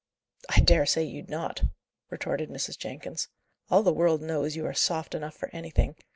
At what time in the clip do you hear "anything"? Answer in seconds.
5.53-5.95